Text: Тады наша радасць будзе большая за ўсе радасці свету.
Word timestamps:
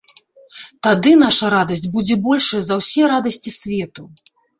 Тады 0.85 1.11
наша 1.23 1.45
радасць 1.55 1.85
будзе 1.97 2.17
большая 2.29 2.61
за 2.69 2.79
ўсе 2.81 3.03
радасці 3.13 3.53
свету. 3.59 4.07